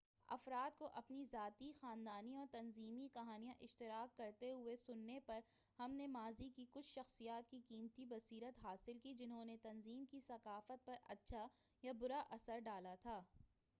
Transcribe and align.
افراد 0.27 0.77
کو 0.77 0.87
اپنی 0.93 1.23
ذاتی 1.31 1.71
خاندانی 1.81 2.35
اور 2.35 2.45
تنظیمی 2.51 3.07
کہانیاں 3.13 3.53
اشتراک 3.61 4.17
کرتے 4.17 4.51
ہوئے 4.51 4.75
سننے 4.77 5.19
پر 5.25 5.39
ہم 5.79 5.91
نے 5.91 6.07
ماضی 6.07 6.49
کی 6.49 6.65
کچھ 6.71 6.87
شخصیات 6.87 7.51
کی 7.51 7.59
قیمتی 7.67 8.05
بصیرت 8.05 8.63
حاصل 8.63 8.99
کی 8.99 9.13
جنہوں 9.13 9.45
نے 9.45 9.57
تنظیم 9.57 10.05
کی 10.05 10.19
ثقافت 10.19 10.85
پر 10.85 10.95
اچّھا 11.03 11.47
یا 11.83 11.91
برا 11.99 12.21
اثر 12.29 12.59
ڈالا 12.59 12.95
تھا 12.95 13.21